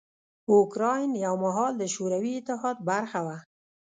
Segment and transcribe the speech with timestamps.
[0.53, 3.37] اوکراین یو مهال د شوروي اتحاد برخه وه.